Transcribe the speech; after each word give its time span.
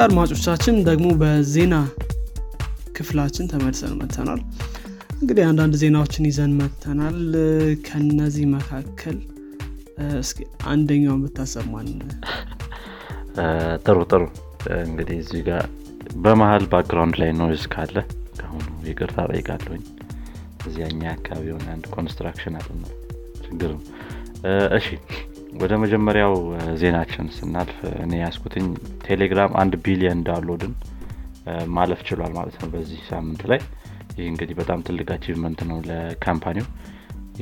አድማጮቻችን 0.00 0.76
ደግሞ 0.88 1.08
በዜና 1.20 1.74
ክፍላችን 2.96 3.48
ተመልሰን 3.52 3.94
መተናል 4.00 4.40
እንግዲህ 5.18 5.44
አንዳንድ 5.48 5.74
ዜናዎችን 5.82 6.28
ይዘን 6.28 6.52
መተናል 6.58 7.18
ከነዚህ 7.86 8.44
መካከል 8.54 9.16
እስኪ 10.20 10.38
አንደኛውን 10.72 11.22
ብታሰማን። 11.24 11.88
ጥሩ 13.84 13.98
ጥሩ። 14.10 14.22
እንግዲህ 14.84 15.16
እዚህ 15.22 15.42
ጋር 15.48 15.64
በመሀል 16.24 16.64
background 16.72 17.16
ላይ 17.22 17.30
noise 17.40 17.64
ካለ 17.72 17.96
ከአሁኑ 18.38 18.66
ይቅርታ 18.88 19.26
ጠይቃለሁኝ 19.32 19.82
እዚያኛ 20.68 21.02
አካባቢ 21.12 21.44
የሆነ 21.50 21.66
አንድ 21.74 21.86
construction 21.94 22.56
አለ 22.60 22.68
ችግር 23.44 23.72
እሺ 24.78 24.86
ወደ 25.56 25.72
መጀመሪያው 25.82 26.34
ዜናችን 26.76 27.26
ስናልፍ 27.36 27.76
እኔ 28.02 28.12
ያስኩትኝ 28.22 28.66
ቴሌግራም 29.06 29.52
አንድ 29.62 29.74
ቢሊየን 29.84 30.20
download 30.26 30.63
ን 30.63 30.72
ማለፍ 31.76 32.00
ችሏል 32.08 32.32
ማለት 32.38 32.56
ነው 32.60 32.68
በዚህ 32.72 33.00
ሳምንት 33.08 33.42
ላይ። 33.50 33.60
ይህ 34.16 34.26
እንግዲህ 34.32 34.54
በጣም 34.60 34.80
ትልቅ 34.86 35.08
achievement 35.14 35.60
ነው 35.70 35.78
ለ 35.88 36.01
company 36.01 36.47
ው። 36.47 36.66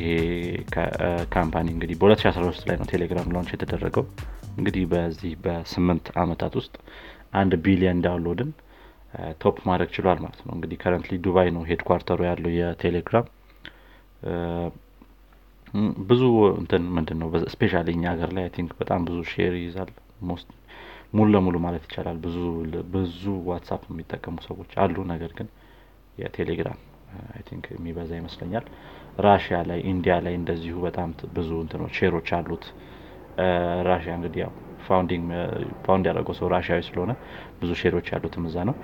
ይሄ 0.00 0.10
company 1.34 1.66
እንግዲህ 1.74 1.96
በ2013 2.00 2.68
ላይ 2.68 2.76
ነው 2.80 2.88
ቴሌግራም 2.92 3.32
launch 3.34 3.52
የተደረገው። 3.54 4.04
እንግዲህ 4.56 4.84
በዚህ 4.92 5.32
በስምንት 5.44 6.06
አመታት 6.22 6.54
ውስጥ 6.60 6.74
አንድ 7.32 7.54
ቢሊየን 7.64 8.02
download 8.06 8.41
ን 8.41 8.50
top 9.42 9.56
ማድረግ 9.68 9.90
ችሏል 9.96 10.18
ማለት 10.24 10.40
ነው። 10.46 10.52
እንግዲህ 10.56 10.78
currently 10.82 11.16
ዱባይ 11.24 11.50
ነው 11.56 11.64
headquarter 11.70 12.13
ኡ 12.13 12.20
ያለው 12.28 12.52
የቴሌግራም 12.58 13.26
ብዙ 16.08 16.22
እንትን 16.60 16.82
ምንድን 16.96 17.18
ነው 17.22 17.28
especially 17.52 17.88
እኛ 17.94 18.04
ሀገር 18.12 18.30
ላይ 18.36 18.44
think 18.56 18.70
በጣም 18.80 19.00
ብዙ 19.08 19.18
share 19.30 19.54
ይይዛል 19.60 19.90
ሙሉ 21.12 21.26
ለሙሉ 21.34 21.56
ማለት 21.64 21.82
ይቻላል። 21.86 22.18
ብዙ 22.24 22.36
ብዙ 22.94 23.22
ዋትሳፕ 23.48 23.82
የሚጠቀሙ 23.90 24.36
ሰዎች 24.46 24.70
አሉ። 24.82 24.96
ነገር 25.12 25.32
ግን 25.38 25.48
የቴሌግራም 26.18 26.78
think 27.48 27.64
የሚበዛ 27.74 28.10
ይመስለኛል። 28.20 28.64
ራሽያ 29.26 29.58
ላይ 29.68 29.78
ኢንዲያ 29.90 30.14
ላይ 30.24 30.34
እንደዚሁ 30.40 30.76
በጣም 30.86 31.08
ብዙ 31.36 31.50
እንትኖች 31.64 31.94
share 32.00 32.17
ኦች 32.17 32.30
አሉት። 32.38 32.64
ራሽያ 33.88 34.12
እንግዲህ 34.18 34.40
ያው 34.44 34.52
found 35.84 36.04
ያደረገው 36.08 36.34
ሰው 36.38 36.46
ራሽያዊ 36.54 36.82
ስለሆነ 36.88 37.12
ብዙ 37.60 37.70
share 37.80 37.96
ኦች 37.96 38.08
ያሉትም 38.14 38.44
እዛ 38.50 38.56
ነው። 38.68 38.76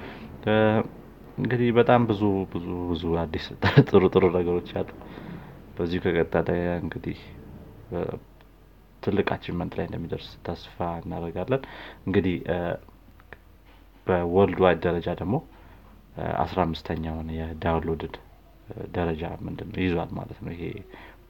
እንግዲህ 1.38 1.68
በጣም 1.78 2.00
ብዙ 2.08 2.22
ብዙ 2.54 2.66
ብዙ 2.90 3.04
አዲስ 3.20 3.44
ጥሩ 3.90 4.02
ጥሩ 4.14 4.24
ነገሮች 4.36 4.70
አሉ 4.74 4.88
በዚሁ 5.76 6.00
ከቀጠለ 6.06 6.48
እንግዲህ 6.82 7.18
ትልቅ 9.02 9.26
achievement 9.34 9.72
ላይ 9.78 9.86
እንደሚደርስ 9.88 10.28
ተስፋ 10.46 10.76
እናደርጋለን። 11.02 11.62
እንግዲህ 12.06 12.36
በ 14.06 14.60
worldwide 14.64 14.80
ደረጃ 14.86 15.08
ደግሞ 15.20 15.34
አስራ 16.42 16.58
አምስተኛውን 16.66 17.28
የ 17.36 17.49
downloaded 17.49 18.14
ደረጃ 18.96 19.24
ምንድን 19.46 19.70
ይዟል 19.82 20.10
ማለት 20.18 20.38
ነው። 20.44 20.52
ይሄ 20.56 20.62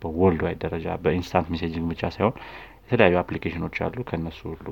በ 0.03 0.43
worldwide 0.47 0.61
ደረጃ 0.67 0.87
በ 1.05 1.15
instant 1.15 1.49
messaging 1.55 1.87
ብቻ 1.93 2.11
ሳይሆን 2.17 2.37
የተለያዩ 2.85 3.17
application 3.23 3.62
ኦች 3.62 3.77
አሉ 3.87 3.99
ከእነሱ 4.09 4.41
ሁሉ 4.53 4.69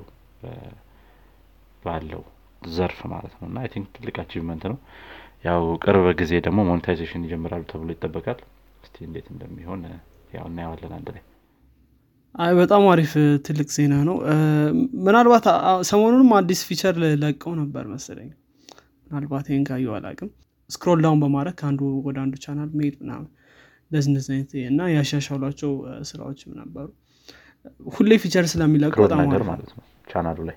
ባለው 1.83 2.23
ዘርፍ 2.71 2.99
ማለት 3.13 3.35
ነው። 3.39 3.47
እና 3.51 3.59
I 3.63 3.69
think 3.75 3.87
ትልቅ 3.97 4.17
achievement 4.23 4.65
ነው። 4.73 4.79
ያው 5.45 5.63
ቅርብ 5.85 6.07
ጊዜ 6.21 6.33
ደግሞ 6.47 6.61
monetization 6.69 7.23
ይጀምራሉ 7.27 7.63
ተብሎ 7.71 7.89
ይጠበቃል 7.95 8.41
እስቲ 8.91 9.05
እንዴት 9.07 9.27
እንደሚሆን 9.33 9.81
ያው 10.35 10.45
እናየዋለን 10.49 10.93
አንድ 10.97 11.09
ላይ። 11.15 11.23
አይ 12.35 12.53
በጣም 12.59 12.83
አሪፍ 12.91 13.13
ትልቅ 13.47 13.69
ዜና 13.77 13.95
ነው። 14.09 14.17
ምናልባት 15.07 15.47
ሰሞኑንም 15.91 16.31
አዲስ 16.39 16.61
feature 16.69 16.95
ለቀው 17.23 17.53
ነበር 17.61 17.85
መሰለኝ። 17.93 18.31
ምናልባት 19.07 19.47
ይህን 19.51 19.65
ካየው 19.69 19.95
አላቅም 19.99 20.31
scroll 20.71 20.99
down 21.05 21.21
በማድረግ 21.23 21.55
ከአንዱ 21.61 21.81
ወደ 22.07 22.17
አንዱ 22.25 22.35
ቻናል 22.45 22.71
መሄድ 22.79 22.97
ምናምን 23.03 23.29
እንደዚህ 23.91 24.31
አይነት 24.31 24.53
እና 24.69 24.81
ያሻሻሏቸው 24.95 25.73
ስራዎችም 26.11 26.53
ነበሩ። 26.61 26.89
ሁሌ 27.95 28.13
feature 28.23 28.45
ስለሚለቁ 28.53 28.95
በጣም 29.05 29.21
ነገር 29.25 29.43
ማለት 29.51 29.71
ነው 29.77 29.85
ቻናሉ 30.13 30.39
ላይ። 30.51 30.57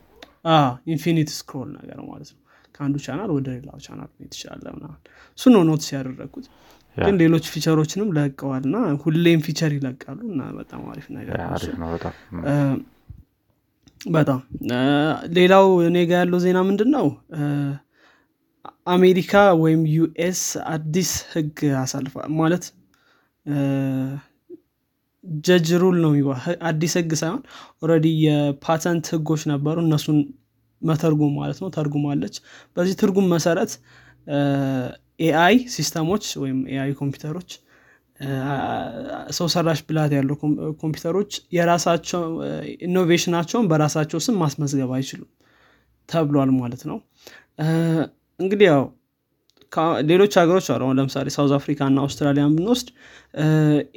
infinite 0.94 1.30
scroll 1.38 1.70
ነገር 1.80 2.00
ማለት 2.12 2.30
ነው። 2.34 2.40
ከአንዱ 2.76 2.98
ቻናል 3.06 3.32
ወደ 3.36 3.48
ሌላው 3.56 3.80
ቻናል 3.86 4.10
መሄድ 4.14 4.32
ትችላለህ 4.34 4.66
ምናምን። 4.78 5.00
እሱ 5.38 5.44
ነው 5.56 5.64
notice 5.70 5.90
ያደረግኩት 5.96 6.46
ግን 6.98 7.16
ሌሎች 7.22 7.46
feature 7.54 7.80
ኦችንም 7.80 8.10
ለቀዋል 8.18 8.64
እና 8.68 8.76
ሁሌም 9.04 9.40
feature 9.46 9.72
ይለቃሉ 9.78 10.20
እና 10.32 10.42
በጣም 10.60 10.82
አሪፍ 10.92 11.08
ነገር 11.16 11.34
በጣም 14.16 14.40
ሌላው 15.38 15.66
እኔ 15.88 15.98
ጋ 16.08 16.14
ያለው 16.22 16.40
ዜና 16.46 16.60
ምንድን 16.70 16.90
ነው 16.96 17.06
አሜሪካ 18.94 19.34
ወይም 19.62 19.82
US 19.96 20.42
አዲስ 20.74 21.12
ህግ 21.34 21.60
አሳልፏል 21.82 22.32
ማለት 22.40 22.64
judge 25.44 25.68
rule 25.82 25.98
ነው 26.04 26.12
አዲስ 26.70 26.94
ህግ 27.00 27.12
ሳይሆን 27.22 27.42
already 27.84 28.08
የፓተንት 28.26 29.06
ህጎች 29.14 29.42
ነበሩ 29.52 29.76
እነሱን 29.86 30.18
መተርጉም 30.82 31.34
ማለት 31.40 31.58
ነው 31.64 31.70
ተርጉማለች። 31.76 32.36
በዚህ 32.78 32.96
ትርጉም 33.02 33.28
መሰረት 33.34 33.72
AI 35.20 35.56
system 35.74 36.05
ኦች 36.05 36.26
ወይም 36.42 36.60
AI 36.72 36.92
ኮምፒውተሮች 37.00 37.52
ሰው 39.38 39.48
ሰራሽ 39.54 39.80
ብላት 39.88 40.12
ያለው 40.18 40.36
ኮምፒውተሮች 40.82 41.32
የራሳቸው 41.56 42.22
innovation 42.88 43.33
አቸውን 43.33 43.70
በራሳቸው 43.72 44.20
ስም 44.26 44.36
ማስመዝገብ 44.44 44.92
አይችሉም 44.98 45.30
ተብሏል 46.10 46.52
ማለት 46.58 46.84
ነው። 46.90 46.98
እንግዲህ 48.40 48.68
ያው 48.72 48.84
ሌሎች 50.08 50.34
ሀገሮች 50.40 50.68
አሉ። 50.74 50.90
ለምሳሌ 50.98 51.28
South 51.36 51.52
Africa 51.58 51.82
እና 51.92 52.00
አውስትራሊያን 52.04 52.56
ብንወስድ 52.58 52.88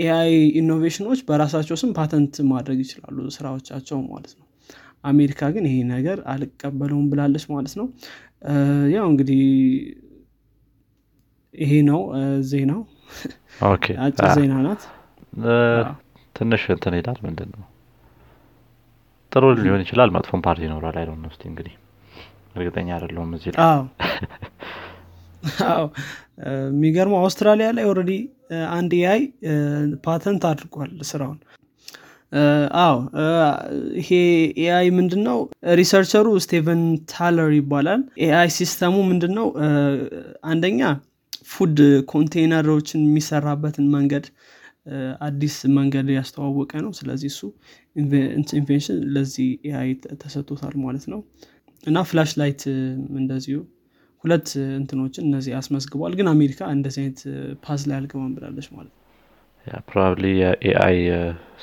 AI 0.04 0.30
innovation 0.60 1.03
ኦች 1.03 1.20
በራሳቸው 1.28 1.76
ስም 1.82 1.90
ፓተንት 1.98 2.36
ማድረግ 2.52 2.78
ይችላሉ 2.84 3.26
ስራዎቻቸው 3.36 3.98
ማለት 4.06 4.32
ነው። 4.38 4.44
አሜሪካ 5.04 5.50
ግን 5.54 5.64
ይሄ 5.68 5.76
ነገር 5.90 6.18
አልቀበለውም 6.32 7.06
ብላለች 7.10 7.44
ማለት 7.52 7.74
ነው። 7.80 7.86
ያው 8.94 9.06
እንግዲህ 9.12 9.42
ይሄ 11.56 11.72
ነው 11.88 12.00
ዜናው። 12.48 12.82
አጭር 14.06 14.26
ዜና 14.36 14.54
ናት። 14.64 14.82
ትንሽ 16.36 16.62
እንትን 16.74 16.94
ይላል 16.98 17.18
ምንድን 17.24 17.50
ነው 17.54 17.64
ጥሩ 19.32 19.44
ሊሆን 19.58 19.82
ይችላል 19.84 20.10
መጥፎን 20.14 20.40
ፓርቲ 20.44 20.62
ይኖራል። 20.66 20.96
አይደ 21.00 21.10
ነው 21.16 21.30
እንግዲህ 21.48 21.74
እርግጠኛ 22.56 22.88
አይደለሁም 22.96 23.30
እዚህ 23.36 23.50
ላይ። 23.54 23.64
አዎ። 23.66 23.82
የሚገርመው 26.68 27.18
አውስትራሊያ 27.20 27.66
ላይ 27.76 27.84
already 27.90 28.12
አንድ 28.72 28.92
AI 28.98 29.20
patent 30.04 30.42
አድርጓል 30.48 30.92
ስራውን። 31.10 31.38
አዎ። 32.80 32.96
ይሄ 34.00 34.08
AI 34.62 34.86
ምንድን 34.96 35.22
ነው 35.28 35.38
researcher 35.72 36.17
ኡ 36.17 36.26
ስቴቨን 36.44 36.82
ታለር 37.12 37.50
ይባላል። 37.58 38.00
AI 38.24 38.50
system 38.56 38.85
ኡ 38.85 38.94
ምንድን 39.10 39.32
ነው 39.38 39.48
አንደኛ 40.46 40.80
food 41.48 41.78
container 42.12 42.65
ኦችን 42.65 43.00
የሚሰራበትን 43.06 43.86
መንገድ 43.96 44.26
አዲስ 45.26 45.54
መንገድ 45.76 46.08
ያስተዋወቀ 46.16 46.72
ነው። 46.84 46.92
ስለዚህ 46.98 47.30
እሱ 47.32 47.40
invention 48.56 48.98
ለዚህ 49.14 49.48
AI 49.68 49.90
ተሰጥቶታል 50.22 50.74
ማለት 50.84 51.06
ነው። 51.12 51.20
እና 51.84 51.98
flashlight 52.08 52.62
እንደዚሁ 53.20 53.58
ሁለት 54.24 54.48
እንትኖችን 54.78 55.24
እነዚህ 55.28 55.52
አስመዝግቧል። 55.58 56.14
ግን 56.18 56.28
አሜሪካ 56.32 56.60
እንደዚህ 56.76 57.00
አይነት 57.02 57.20
path 57.64 57.82
ላይ 57.88 57.96
አልገባም 57.98 58.32
ብላለች 58.36 58.68
ማለት 58.72 58.92
ነው። 58.92 59.02
probably 59.88 60.24
የ 60.40 60.69
AI 60.69 60.98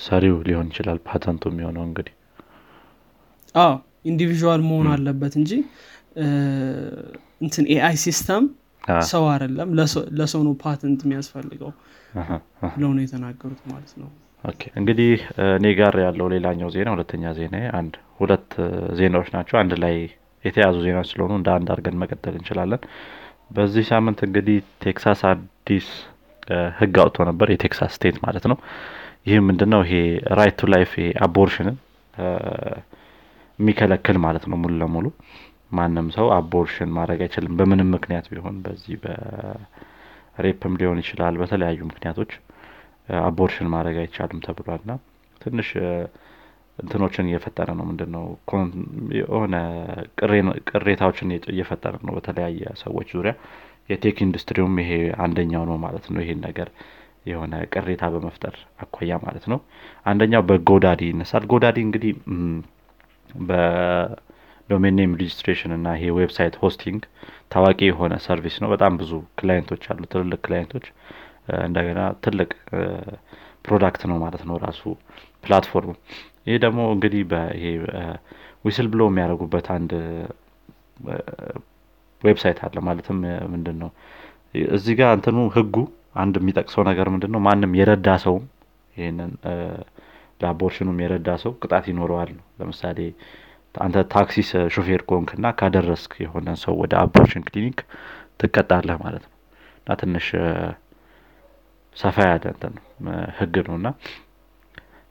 ሰሪው 0.05 0.37
ሊሆን 0.47 0.67
ይችላል 0.71 0.97
ፓተንቱ 1.07 1.51
የሚሆነው 1.51 1.83
እንግዲህ። 1.89 2.13
አዎ 3.55 3.73
individual 4.11 4.61
መሆን 4.67 4.87
አለበት 4.93 5.33
እንጂ 5.41 5.51
እንትን 7.41 7.65
AI 7.73 7.95
system 8.03 8.43
ሰው 9.11 9.23
አይደለም 9.33 9.69
ለሰው 10.19 10.41
ነው 10.47 10.53
ፓተንት 10.63 11.01
የሚያስፈልገው 11.05 11.71
ብለው 12.73 12.91
ነው 12.95 13.01
የተናገሩት 13.03 13.61
ማለት 13.71 13.93
ነው። 14.01 14.09
እንግዲህ 14.79 15.11
እኔ 15.57 15.65
ጋር 15.79 15.93
ያለው 16.05 16.27
ሌላኛው 16.33 16.69
ዜና 16.75 16.89
ሁለተኛ 16.95 17.31
ዜና 17.37 17.55
አንድ 17.79 17.93
ሁለት 18.19 18.49
ዜናዎች 18.99 19.29
ናቸው። 19.35 19.55
አንድ 19.61 19.73
ላይ 19.83 19.95
የተያዙ 20.45 20.75
ዜናዎች 20.85 21.09
ስለሆኑ 21.11 21.33
እንደ 21.39 21.49
አንድ 21.57 21.67
አድርገን 21.73 21.99
መቀጠል 22.01 22.33
እንችላለን። 22.39 22.81
በዚህ 23.51 23.85
ሳምንት 23.91 24.19
እንግዲህ 24.27 24.57
ቴክሳስ 24.83 25.21
አዲስ 25.29 25.87
ህግ 26.79 26.95
አውጥቶ 27.03 27.25
ነበር 27.29 27.47
የቴክሳስ 27.51 27.93
state 27.97 28.17
ማለት 28.25 28.45
ነው። 28.51 28.57
ይህ 29.27 29.37
ምንድነው? 29.47 29.81
ይሄ 29.85 29.93
right 30.39 30.55
to 30.59 30.69
life 30.73 30.91
abortion 31.25 31.65
ን 31.65 31.75
የሚከለክል 33.59 34.17
ማለት 34.25 34.43
ነው 34.51 34.57
ሙሉ 34.61 34.73
ለሙሉ 34.81 35.05
ማንም 35.73 36.07
ሰው 36.15 36.27
abortion 36.35 36.91
ማድረግ 36.97 37.19
አይችልም። 37.25 37.53
በምንም 37.59 37.89
ምክንያት 37.95 38.25
ቢሆን 38.31 38.55
በዚህ 38.65 38.95
በ 39.03 39.46
rape 39.46 40.31
ም 40.31 40.73
ሊሆን 40.79 41.01
ይችላል 41.03 41.35
በተለያዩ 41.41 41.81
ምክንያቶች 41.89 42.31
abortion 43.23 43.69
ማድረግ 43.73 43.97
አይቻልም 44.01 44.41
ተብሏል። 44.45 44.81
ና 44.85 44.93
ትንሽ 45.41 45.69
እንትኖችን 46.79 47.27
እየፈጠረ 47.29 47.69
ነው። 47.79 47.85
ምንድን 47.89 48.09
ነው 48.15 48.23
የሆነ 49.17 49.55
ቅሬታዎችን 50.71 51.29
እየፈጠረ 51.51 51.93
ነው። 52.05 52.13
በተለያየ 52.17 52.63
ሰዎች 52.83 53.09
ዙሪያ 53.15 53.33
የ 53.89 53.98
tech 53.98 54.17
ኢንዱስትሪውም 54.25 54.75
ይሄ 54.81 54.91
አንደኛው 55.23 55.63
ነው 55.69 55.77
ማለት 55.83 56.05
ነው። 56.11 56.21
ይሄን 56.23 56.41
ነገር 56.47 56.69
የሆነ 57.25 57.53
ቅሬታ 57.73 58.03
በመፍጠር 58.13 58.55
አኳያ 58.83 59.19
ማለት 59.25 59.45
ነው። 59.51 59.59
አንደኛው 60.05 60.41
በ 60.47 60.59
GoDaddy 60.59 61.01
ይነሳል። 61.11 61.43
GoDaddy 61.51 61.77
እንግዲህ 61.85 62.13
በ 64.69 64.76
domain 64.76 64.95
name 64.97 65.11
registration 65.19 65.71
እና 65.77 65.87
ይሄ 65.97 66.11
website 66.17 66.55
hosting 66.61 67.01
ታዋቂ 67.53 67.79
የሆነ 67.87 68.13
service 68.25 68.55
ነው። 68.63 68.69
በጣም 68.73 68.93
ብዙ 69.01 69.11
client 69.39 69.66
ኦች 69.66 69.83
አሉ 69.91 70.01
ትልልቅ 70.13 70.39
client 70.45 70.67
ኦች። 70.67 70.85
እንደገና 71.63 72.01
ትልቅ 72.25 72.49
product 73.65 74.01
ነው 74.09 74.17
ማለት 74.23 74.43
ነው 74.49 74.55
ራሱ 74.65 74.81
platform 75.43 75.78
ኡ። 75.78 75.91
ይህ 76.47 76.57
ደግሞ 76.63 76.79
እንግዲህ 76.93 77.21
ይሄ 77.57 77.65
whistle 78.65 78.87
blow 78.93 79.03
የሚያደርጉበት 79.09 79.67
አንድ 79.75 79.91
website 82.23 82.59
አለ። 82.65 82.77
ማለትም 82.87 83.17
ምንድን 83.53 83.77
ነው 83.83 83.89
እዚህ 84.75 84.93
ጋር 84.99 85.11
እንትኑ 85.17 85.37
ህጉ 85.55 85.75
አንድ 86.21 86.35
የሚጠቅሰው 86.39 86.83
ነገር 86.89 87.07
ምንድን 87.13 87.31
ነው 87.35 87.41
ማንም 87.45 87.71
የረዳ 87.79 88.09
ሰውም 88.23 88.43
ይህንን 88.95 89.31
ለ 90.41 90.49
abortion 90.49 90.81
ኑም 90.81 90.97
የረዳ 91.03 91.29
ሰው 91.43 91.51
ቅጣት 91.61 91.85
ይኖረዋል 91.91 92.29
ነው። 92.37 92.45
ለምሳሌ 92.59 92.99
አንተ 93.75 93.97
ታክሲ 94.13 94.35
ሾፌር 94.75 95.01
ሆንክና 95.09 95.45
ካደረስክ 95.59 96.11
የሆነ 96.23 96.49
ሰው 96.63 96.73
ወደ 96.81 96.93
abortion 97.01 97.45
clinic 97.47 97.79
ትቀጣለህ 98.41 98.97
ማለት 99.03 99.23
ነው። 99.25 99.31
እና 99.79 99.95
ትንሽ 100.01 100.27
ሰፋ 101.97 102.17
ያለ 102.27 102.45
እንትን 102.53 102.75
ህግ 103.39 103.55
ነው። 103.67 103.75
እና 103.79 103.87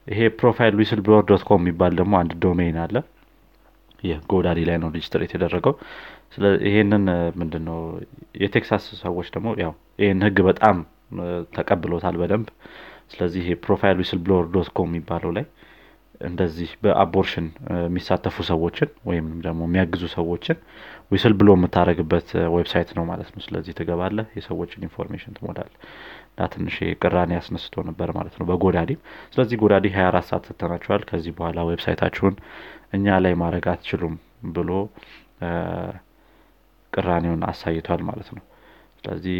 ይሄ 0.07 0.21
pro-life 0.39 0.73
whistleblower 0.79 1.21
dot 1.29 1.43
com 1.49 1.61
የሚባል 1.61 1.93
ደግሞ 1.99 2.13
አንድ 2.21 2.31
domain 2.43 2.77
አለ። 2.83 2.95
GoDaddy 4.29 4.59
ላይ 4.69 4.77
ነው 4.81 4.89
register 4.95 5.21
የተደረገው። 5.23 5.73
ይሄንን 6.67 7.03
ምንድን 7.39 7.63
ነው 7.69 7.77
የቴክሳስ 8.43 8.85
ሰዎች 9.03 9.27
ደግሞ 9.35 9.49
ያው 9.61 9.71
ይህን 9.99 10.21
ህግ 10.25 10.37
በጣም 10.49 10.77
ተቀብሎታል 11.55 12.15
በደንብ። 12.21 12.47
ስለዚህ 13.11 13.45
pro-life 13.65 13.97
whistleblower 14.01 14.45
dot 14.53 14.69
com 14.77 14.89
የሚባለው 14.91 15.31
ላይ 15.37 15.45
እንደዚህ 16.23 16.69
በ 16.83 16.96
abortion 16.96 17.47
የሚሳተፉ 17.81 18.35
ሰዎችን 18.49 18.89
ወይም 19.09 19.27
ደግሞ 19.45 19.61
የሚያግዙ 19.67 20.03
ሰዎችን 20.15 20.57
whistleblow 21.11 21.49
የምታደረግበት 21.55 22.27
website 22.55 22.89
ነው 22.97 23.03
ማለት 23.09 23.29
ነው። 23.33 23.41
ስለዚህ 23.45 23.73
ትገባለህ 23.79 24.27
የሰዎችን 24.37 24.85
information 24.87 25.35
ትሞላል 25.37 25.71
እና 26.29 26.47
ትንሽ 26.53 26.75
ቅራኔ 27.01 27.31
ያስነስቶ 27.37 27.83
ነበር 27.89 28.11
ማለት 28.17 28.35
ነው 28.39 28.47
በ 28.49 28.57
GoDaddy። 28.57 28.91
ስለዚህ 29.33 29.57
GoDaddy 29.63 29.85
ሀያ 29.95 30.05
አራት 30.11 30.27
ሰዓት 30.29 30.45
ሰተናቸዋል 30.49 31.03
ከዚህ 31.09 31.33
በኋላ 31.37 31.59
website 31.69 31.99
ኣችሁን 31.99 32.37
እኛ 32.93 33.17
ላይ 33.25 33.35
ማድረግ 33.43 33.67
አትችሉም 33.73 34.15
ብሎ 34.55 34.71
ቅራኔውን 36.93 37.43
አሳይቷል 37.49 38.01
ማለት 38.09 38.29
ነው። 38.35 38.43
ስለዚህ 38.99 39.37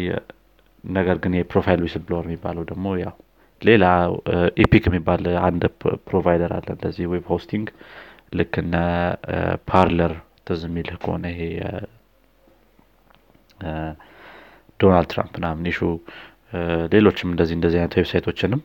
ነገር 0.84 1.16
ግን 1.22 1.34
የ 1.36 1.82
pro-life 1.84 2.02
whistleblower 2.06 2.24
የሚባለው 2.26 2.64
ደግሞ 2.70 2.86
ያው 3.02 3.14
ሌላ 3.64 3.84
Epik 4.62 4.84
የሚባል 4.88 5.24
አንድ 5.48 5.62
provider 6.08 6.52
አለ። 6.56 6.68
እንደዚህ 6.76 7.04
web 7.12 7.26
hosting 7.32 7.66
ልክ 8.38 8.54
እነ 8.62 8.74
Parler 9.68 10.12
ትዝ 10.46 10.62
የሚልህ 10.68 10.96
ከሆነ 11.02 11.24
ይሄ 11.34 11.42
ዶናልድ 14.80 15.08
ትራምፕ 15.12 15.34
ምናምን 15.36 15.66
issue 15.72 15.80
ሌሎችም 16.92 17.28
እንደዚህ 17.32 17.54
እንደዚህ 17.58 17.78
አይነት 17.80 17.94
website 17.98 18.60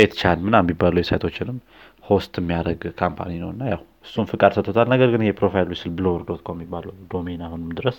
ኦችንም 0.00 0.12
8chan 0.20 0.38
ምና 0.46 0.56
የሚባሉ 0.62 0.94
website 1.00 1.26
ኦችንም 1.26 1.56
host 2.04 2.34
የሚያደርግ 2.40 2.82
company 3.00 3.32
ነው 3.42 3.50
እና 3.54 3.62
ያው 3.72 3.80
እሱም 4.06 4.26
ፍቃድ 4.30 4.52
ሰጥቶታል። 4.56 4.86
ነገር 4.92 5.08
ግን 5.14 5.22
የ 5.26 5.68
pro-life 5.72 5.90
whistleblower 5.98 6.22
dot 6.28 6.40
com 6.46 6.56
የሚባለው 6.56 6.92
domain 7.12 7.42
አሁንም 7.46 7.70
ድረስ 7.78 7.98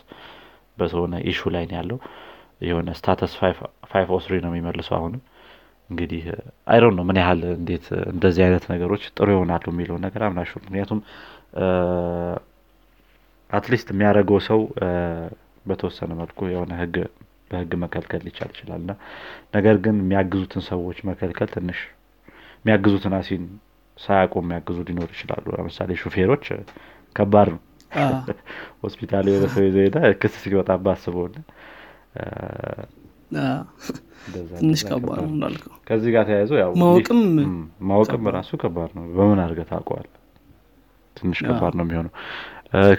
በሆነ 0.77 1.15
issue 1.31 1.50
ላይ 1.56 1.65
ያለው። 1.77 2.00
የሆነ 2.67 2.89
ስታተስ 3.00 3.33
ፋይቭ 3.91 4.07
ኦስሪ 4.17 4.35
ነው 4.45 4.51
የሚመልሰው 4.51 4.95
አሁንም 4.97 5.21
እንግዲህ 5.89 6.24
አይሮን 6.68 6.95
ነው 6.97 7.03
ምን 7.09 7.18
ያህል 7.21 7.41
እንዴት 7.53 7.86
እንደዚህ 8.13 8.41
አይነት 8.45 8.65
ነገሮች 8.74 9.03
ጥሩ 9.18 9.27
ይሆናሉ 9.36 9.65
የሚለውን 9.71 10.03
ነገር 10.07 10.24
አምናሹ 10.27 10.51
ምክንያቱም 10.59 11.00
አትሊስት 13.50 13.88
የሚያደርገው 13.94 14.39
ሰው 14.50 14.59
በተወሰነ 15.65 16.12
መልኩ 16.19 16.39
የሆነ 16.51 16.74
ህግ 16.81 16.95
በህግ 17.51 17.71
መከልከል 17.83 18.21
ሊቻል 18.27 18.50
ይችላል። 18.53 18.81
እና 18.83 18.91
ነገር 19.56 19.75
ግን 19.86 19.95
የሚያግዙትን 20.03 20.63
ሰዎች 20.69 20.97
መከልከል 21.09 21.50
ትንሽ 21.56 21.80
የሚያግዙትን 22.59 23.13
አሲን 23.19 23.44
ሳያውቁ 23.97 24.35
የሚያግዙ 24.44 24.77
ሊኖር 24.89 25.09
ይችላሉ። 25.15 25.45
ለምሳሌ 25.56 25.97
ሹፌሮች 26.03 26.45
ከባድ 27.15 27.50
ነው። 27.53 27.62
ሆስፒታል 28.83 29.25
የሆነ 29.30 29.45
ሰው 29.53 29.63
ይዘህ 29.67 29.77
ሄደህ 29.85 30.00
ክስ 30.21 30.33
ሲወጣብህ 30.44 30.85
አስበውና 30.95 31.38
ትንሽ 34.55 34.81
ከባድ 34.89 35.17
ነው 35.19 35.29
እንዳልከው። 35.31 35.73
ከዚህ 35.87 36.09
ጋር 36.15 36.23
ተያይዞ 36.29 36.51
ማወቅም 36.81 37.19
ማወቅም 37.89 38.23
ራሱ 38.37 38.51
ከባድ 38.63 38.91
ነው። 38.97 39.03
በምን 39.17 39.39
አድርገህ 39.43 39.67
ታውቀዋል 39.71 40.07
ትንሽ 41.15 41.39
ከባድ 41.47 41.73
ነው 41.77 41.85
የሚሆነው። 41.85 42.13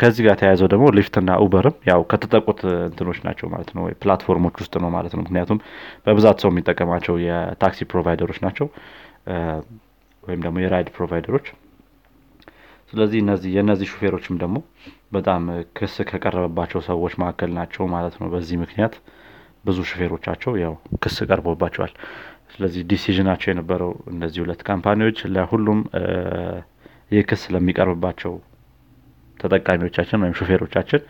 ከዚህ 0.01 0.23
ጋር 0.27 0.37
ተያይዘው 0.41 0.69
ደግሞ 0.73 0.87
Lyft 0.97 1.16
ና 1.16 1.31
Uber 1.43 1.64
ም 1.64 1.75
ያው 1.89 2.01
ከተጠቁት 2.11 2.61
እንትኖች 2.87 3.19
ናቸው 3.27 3.47
ማለት 3.53 3.71
ነው። 3.77 3.83
platform 4.03 4.39
ኦች 4.39 4.57
ውስጥ 4.63 4.75
ነው 4.85 4.91
ማለት 4.91 5.13
ነው። 5.17 5.23
ምክንያቱም 5.25 5.59
በብዛት 6.07 6.39
ሰው 6.43 6.51
የሚጠቀማቸው 6.53 7.17
የታክሲ 7.27 7.87
provider 7.93 8.23
ኦች 8.23 8.39
ናቸው። 8.47 8.67
ወይም 10.23 10.41
ደግሞ 10.45 10.57
የ 10.61 10.70
ride 10.70 10.89
provider 10.97 11.27
ኦች። 11.27 11.47
ስለዚህ 12.93 13.19
እነዚህ 13.23 13.51
የእነዚህ 13.55 13.89
ሹፌሮችም 13.93 14.37
ደግሞ 14.43 14.57
በጣም 15.13 15.43
ክስ 15.79 15.95
ከቀረበባቸው 16.09 16.81
ሰዎች 16.89 17.13
መካከል 17.23 17.51
ናቸው 17.59 17.85
ማለት 17.95 18.15
ነው 18.21 18.29
በዚህ 18.33 18.57
ምክንያት 18.63 18.95
ብዙ 19.65 19.79
ሹፌሮቻቸው 19.89 20.53
ያው 20.63 20.75
ክስ 21.03 21.17
ቀርቦባቸዋል። 21.29 21.93
ስለዚህ 22.53 22.83
decision 22.91 23.22
ኣቸው 23.22 23.49
የነበረው 23.51 23.91
እነዚህ 24.13 24.41
ሁለት 24.45 24.63
company 24.69 25.00
ዎች 25.00 25.19
ለሁሉም 25.35 25.81
ይህ 27.11 27.23
ክስ 27.29 27.43
ለሚቀርብባቸው 27.55 28.33
ተጠቃሚዎቻችን 29.41 30.23
ወይም 30.25 30.37
ሹፌሮቻችን 30.41 31.03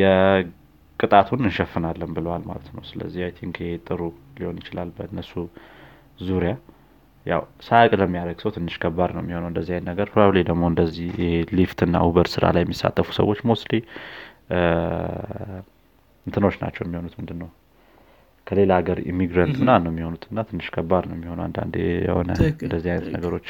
የቅጣቱን 0.00 1.40
እንሸፍናለን 1.42 2.10
ብለዋል 2.16 2.42
ማለት 2.48 2.68
ነው። 2.74 2.82
ስለዚህ 2.90 3.22
I 3.26 3.32
think 3.38 3.56
ይሄ 3.62 3.72
ጥሩ 3.86 4.00
ሊሆን 4.38 4.58
ይችላል 4.62 4.90
በእነሱ 4.96 5.32
ዙሪያ። 6.26 6.52
ያው 7.26 7.42
ሳያቅ 7.66 7.92
ለሚያደርግ 8.00 8.38
ሰው 8.44 8.50
ትንሽ 8.54 8.74
ከባድ 8.82 9.10
ነው 9.16 9.22
የሚሆነው 9.22 9.48
እንደዚህ 9.50 9.72
አይነት 9.74 9.86
ነገር። 9.90 10.06
probably 10.12 10.38
ደግሞ 10.48 10.62
እንደዚህ 10.72 11.10
Lyft 11.58 11.80
እና 11.86 11.96
Uber 12.06 12.28
ስራ 12.32 12.44
ላይ 12.56 12.62
የሚሳተፉ 12.64 13.08
ሰዎች 13.20 13.40
mostly 13.50 13.74
እንትኖች 16.26 16.56
ናቸው 16.62 16.82
የሚሆኑት። 16.84 17.14
ምንድን 17.20 17.38
ነው 17.42 17.50
ከሌላ 18.46 18.72
ሀገር 18.80 18.98
immigrant 19.10 19.54
ምና 19.60 19.70
ነው 19.82 19.90
የሚሆኑት 19.92 20.24
እና 20.30 20.40
ትንሽ 20.48 20.66
ከባድ 20.74 21.04
ነው 21.10 21.16
የሚሆነው። 21.18 21.44
አንዳንድ 21.46 21.74
የሆነ 22.06 22.30
እንደዚህ 22.62 22.90
አይነት 22.92 23.08
ነገሮች 23.16 23.46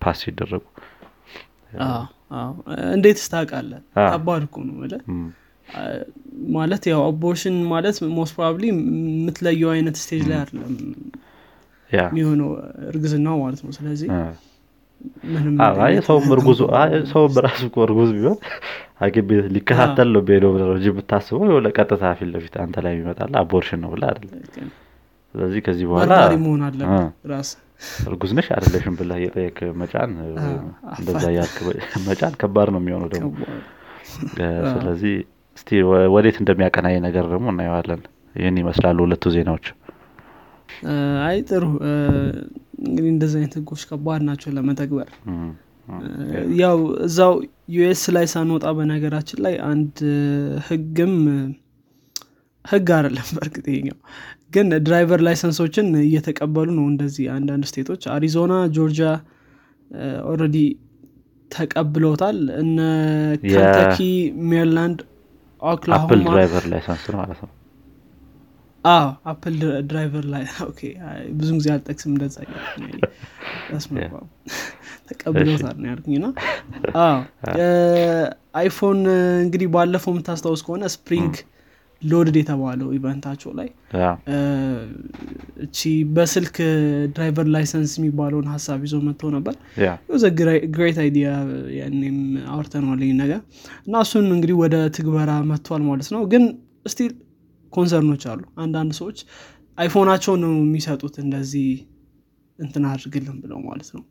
pass 0.00 0.20
ሲደረጉ። 0.24 0.64
እንዴት 2.94 3.18
ስታውቃለህ 3.24 3.80
ከባድ 4.06 4.42
እኮ 4.46 4.56
ነው 4.68 4.76
ማለት 6.56 6.82
ያው 6.90 7.00
abortion 7.06 7.56
ማለት 7.70 7.96
most 8.16 8.34
probably 8.36 8.64
የምትለየው 8.72 9.70
አይነት 9.72 9.96
stage 10.02 10.22
ላይ 10.30 10.38
አይደለም 10.40 10.74
የሚሆነው 11.90 12.50
እርግዝናው 12.90 13.36
ማለት 13.42 13.60
ነው። 13.64 13.72
ስለዚህ 13.78 14.08
ሰውም 16.06 16.26
እርጉዝ 16.36 16.60
ሰውም 17.12 17.32
በራሱ 17.36 17.60
እርጉዝ 17.86 18.10
ቢሆን 18.16 18.38
ሀኪም 19.00 19.24
ቤት 19.28 19.46
ሊከታተል 19.54 20.08
ነው 20.14 20.22
ቤዶ 20.28 20.44
ብለ 20.54 20.62
እንጂ 20.72 20.86
የምታስበው 20.90 21.46
የሆነ 21.50 21.68
ቀጥታ 21.76 22.12
ፊት 22.18 22.28
ለፊት 22.32 22.54
አንተ 22.62 22.84
ላይ 22.84 22.92
የሚመጣለ 22.94 23.32
አቦርሽን 23.42 23.80
ነው 23.84 23.90
ብለ 23.94 24.02
አይደለ 24.10 24.30
ስለዚህ 25.34 25.60
ከዚህ 25.64 25.86
በኋላ 25.90 26.12
መሆን 26.44 26.60
አለበት 26.66 27.30
ራስ 27.30 27.48
እርጉዝ 28.06 28.30
ነሽ 28.36 28.46
አይደለሽም 28.54 28.94
ብላ 29.00 29.12
የጠየቅ 29.22 29.58
መጫን 29.80 30.12
እንደዛ 30.98 31.24
ያልክ 31.36 31.56
መጫን 32.08 32.34
ከባድ 32.40 32.68
ነው 32.74 32.80
የሚሆነው 32.82 33.08
ደግሞ። 33.14 33.32
ስለዚህ 34.72 35.14
እስቲ 35.56 35.70
ወዴት 36.14 36.36
እንደሚያቀናይ 36.42 36.96
ነገር 37.06 37.26
ደግሞ 37.32 37.46
እናየዋለን። 37.54 38.00
ይህን 38.34 38.56
ይመስላሉ 38.62 38.98
ሁለቱ 39.06 39.24
ዜናዎች። 39.36 39.66
አይ 41.26 41.36
ጥሩ 41.50 41.64
እንግዲህ 42.86 43.10
እንደዚህ 43.12 43.38
አይነት 43.40 43.54
ህጎች 43.58 43.82
ከባድ 43.90 44.22
ናቸው 44.28 44.50
ለመተግበር 44.56 45.08
ያው 46.60 46.78
እዛው 47.06 47.34
US 47.74 48.02
ላይ 48.16 48.26
ሳንወጣ 48.32 48.66
በነገራችን 48.78 49.38
ላይ 49.46 49.54
አንድ 49.68 49.98
ህግም 50.68 51.14
ህግ 52.64 52.88
አይደለም 52.96 53.28
በእርግጥ 53.34 53.66
ግን 54.54 54.68
driver 54.86 55.20
license 55.26 55.58
ኦችን 55.58 55.86
እየተቀበሉ 56.02 56.68
ነው 56.78 56.86
እንደዚህ 56.92 57.26
አንዳንድ 57.34 57.64
state 57.70 57.86
ኦች። 57.86 58.02
አሪዞና 58.14 58.54
ጆርጂያ 58.76 59.10
already 60.30 60.56
ተቀብለውታል። 61.50 62.38
እነ 62.62 62.78
ከንተኪ 63.44 63.98
ሜሪላንድ 64.50 64.98
Apple 69.26 69.54
driver 69.88 70.24
ላይ 70.32 70.42
ብዙ 71.36 71.48
ጊዜ 71.58 71.68
አልጠቅስም 71.74 72.10
እንደዛ 72.12 72.36
ተቀብሎታል 75.08 75.76
ነው 75.82 75.88
ያልኩኝ። 75.90 76.16
እና 76.20 76.28
iPhone 78.58 79.00
እንግዲህ 79.44 79.68
ባለፈው 79.74 80.12
የምታስታውስ 80.14 80.62
ከሆነ 80.66 80.84
Spring 80.94 81.34
Loaded 82.02 82.36
የተባለው 82.38 82.88
event 82.96 83.19
ኣቸው 83.19 83.50
ላይ 83.58 83.68
እቺ 85.64 85.78
በስልክ 86.16 86.56
driver 87.14 87.46
license 87.54 87.92
የሚባለውን 87.98 88.48
ሀሳብ 88.52 88.80
ይዞ 88.86 88.96
መጥተው 89.06 89.30
ነበር። 89.36 89.54
the 90.18 90.28
great 90.74 90.98
idea 91.04 91.28
ያኔም 91.78 92.18
አውርተነዋል 92.54 93.02
ነገር። 93.22 93.40
እና 93.86 94.02
እሱን 94.04 94.26
እንግዲህ 94.36 94.56
ወደ 94.62 94.76
ትግበራ 94.96 95.32
መጥቷል 95.50 95.84
ማለት 95.88 96.10
ነው። 96.16 96.22
ግን 96.34 96.44
still 96.86 97.12
concern 97.72 98.05
ኦች 98.05 98.24
አሉ። 98.32 98.42
አንዳንድ 98.62 98.92
ሰዎች 99.00 99.18
iPhone 99.78 100.04
ኣቸው 100.04 100.34
ነው 100.42 100.52
የሚሰጡት 100.60 101.16
እንደዚህ 101.22 101.70
እንትን 102.58 102.84
አድርግልን 102.90 103.38
ብለው 103.42 103.58
ማለት 103.66 103.88
ነው 103.96 104.02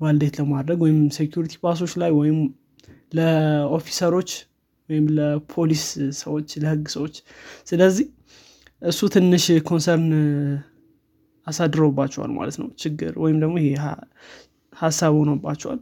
validate 0.00 0.34
ለማድረግ 0.40 0.78
ወይም 0.84 0.98
security 1.16 1.54
pass 1.62 1.77
ኦች 1.77 1.92
ላይ 2.02 2.10
ወይም 2.18 2.38
ለ 3.14 3.32
officer 3.32 3.94
ኦች 3.94 4.30
ወይም 4.88 5.06
ለፖሊስ 5.16 5.84
ሰዎች 6.20 6.48
ለህግ 6.62 6.84
ሰዎች። 6.94 7.14
ስለዚህ 7.66 8.06
እሱ 8.82 9.00
ትንሽ 9.14 9.44
concern 9.68 10.06
አሳድሮባቸዋል 11.46 12.30
ማለት 12.30 12.56
ነው። 12.60 12.68
ችግር 12.82 13.12
ወይም 13.18 13.38
ደግሞ 13.42 13.54
ይሄ 13.60 13.74
ሀሳብ 14.72 15.12
ሆኖባቸዋል። 15.18 15.80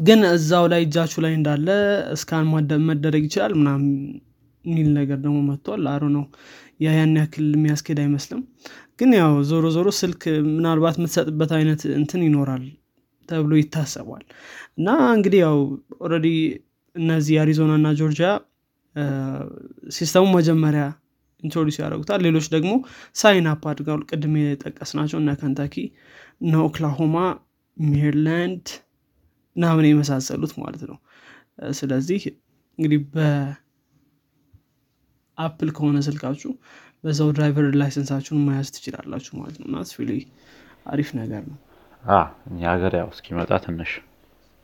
ግን 0.00 0.20
እዛው 0.30 0.64
ላይ 0.72 0.82
እጃችሁ 0.86 1.20
ላይ 1.24 1.32
እንዳለ 1.38 1.68
እስካን 2.14 2.46
መደረግ 2.88 3.22
ይችላል 3.28 3.52
ምናምን 3.58 3.88
የሚል 4.64 4.88
ነገር 4.98 5.18
ደግሞ 5.24 5.38
መጥቷል። 5.48 5.82
አሮ 5.92 6.04
ነው 6.16 6.24
ያን 6.84 7.12
ያክል 7.20 7.46
የሚያስኬድ 7.56 7.98
አይመስልም። 8.04 8.40
ግን 9.00 9.10
ያው 9.18 9.32
ዞሮ 9.50 9.64
ዞሮ 9.76 9.88
ስልክ 9.98 10.22
ምናልባት 10.50 10.96
የምትሰጥበት 10.98 11.52
አይነት 11.58 11.82
እንትን 11.98 12.20
ይኖራል 12.26 12.64
ተብሎ 13.28 13.52
ይታሰባል። 13.60 14.22
እና 14.78 14.88
እንግዲህ 15.16 15.40
ያው 15.44 15.58
ኦረዲ 16.00 16.28
እነዚህ 16.94 17.36
አሪዞና 17.42 17.72
እና 17.80 17.88
ጆርጂያ 17.98 18.28
system 19.90 20.15
ኡ 20.15 20.24
መጀመሪያ 20.36 20.84
introduce 21.42 21.76
ያደረጉታል 21.80 22.20
ሌሎች 22.26 22.46
ደግሞ 22.54 22.70
sign 23.14 23.46
up 23.52 23.62
አድርገው 23.70 23.96
ቅድም 24.10 24.34
የጠቀስናቸው 24.40 25.18
እነ 25.22 25.30
ከንታኪ 25.40 25.74
እነ 26.42 26.54
ኦክላሆማ 26.66 27.16
ሜሪላንድ 27.76 28.66
ምናምን 29.56 29.84
የመሳሰሉት 29.88 30.52
ማለት 30.62 30.82
ነው። 30.90 30.98
ስለዚህ 31.78 32.22
እንግዲህ 32.78 33.00
በ 33.14 33.27
Apple 33.27 33.58
ከሆነ 35.76 35.98
ስልካችሁ 36.06 36.50
በዛው 37.04 37.28
driver 37.36 37.66
license 37.80 38.07
ኣችሁን 38.07 38.42
መያዝ 38.46 38.68
ትችላላችሁ 38.76 39.32
ማለት 39.40 39.56
ነው። 39.60 39.66
እና 39.70 39.76
አሪፍ 40.86 41.08
ነገር 41.20 41.42
ነው 41.50 41.58
እኛ 42.46 42.60
ሀገር 42.72 42.92
ያው 42.98 43.08
እስኪመጣ 43.14 43.50
ትንሽ 43.64 43.90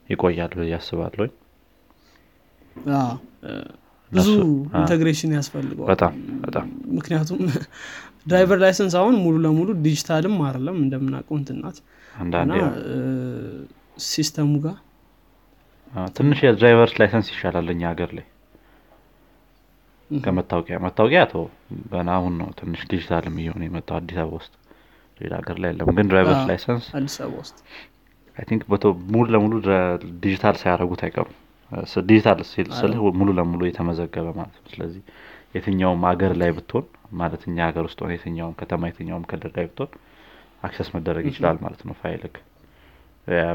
ይቆያል 0.09 0.53
ብዬ 0.59 0.73
አስባለሁኝ 0.79 1.31
ብዙ 4.11 4.29
integration 4.79 5.33
ያስፈልገዋል። 5.37 5.89
በጣም 5.93 6.15
በጣም። 6.45 6.67
ምክንያቱም 6.97 7.41
driver 8.27 8.59
license 8.63 8.95
አሁን 9.01 9.15
ሙሉ 9.23 9.35
ለሙሉ 9.45 9.69
ዲጂታልም 9.85 10.35
አይደለም 10.47 10.77
እንደምናውቀው 10.83 11.37
እንትናት 11.39 11.77
system 14.07 14.41
ኡ 14.41 14.53
ጋር 14.65 14.77
ትንሽ 16.17 16.39
የ 16.45 16.54
driver's 16.54 16.93
license 17.01 17.29
ይሻላል 17.33 17.69
እኛ 17.75 17.83
ሀገር 17.91 18.11
ላይ። 18.19 18.27
ከመታወቂያ 20.11 20.77
መታወቂያ 20.85 21.23
ቶ 21.31 21.43
ገና 21.93 22.09
አሁን 22.19 22.35
ነው 22.41 22.49
ትንሽ 22.61 22.81
ዲጂታልም 22.91 23.37
እየሆነ 23.41 23.63
የመጣው 23.69 23.97
አዲስ 23.99 24.19
አበባ 24.23 24.39
ውስጥ 24.39 24.53
ሌላ 25.21 25.33
ሀገር 25.41 25.57
ላይ 25.63 25.71
የለም። 25.73 25.89
ግን 25.97 26.09
driver's 26.11 26.43
license 26.51 26.85
አዲስ 26.99 27.17
አበባ 27.21 27.39
ውስጥ 27.43 27.59
I 28.37 28.45
think 28.51 28.63
ሙሉ 29.11 29.27
ለሙሉ 29.35 29.55
ዲጂታል 30.23 30.57
ሳያደረጉት 30.61 31.03
አይቀሩም 31.07 31.37
ዲጂታል 32.09 32.39
ስል 32.79 32.93
ሙሉ 33.19 33.29
ለሙሉ 33.39 33.61
የተመዘገበ 33.69 34.29
ማለት 34.39 34.57
ነው። 34.59 34.71
ስለዚህ 34.73 35.03
የትኛውም 35.55 36.03
ሀገር 36.09 36.33
ላይ 36.41 36.51
ብትሆን 36.57 36.87
ማለት 37.21 37.43
እኛ 37.49 37.59
ሀገር 37.69 37.85
ውስጥ 37.89 37.99
ሆነ 38.03 38.13
የትኛውም 38.17 38.55
ከተማ 38.61 38.89
የትኛውም 38.91 39.25
ክልል 39.31 39.53
ላይ 39.57 39.65
ብትሆን 39.71 39.91
access 40.63 40.89
መደረግ 40.95 41.25
ይችላል 41.31 41.59
ማለት 41.63 41.83
ነው 41.89 41.95
ፋይልክ 42.01 42.35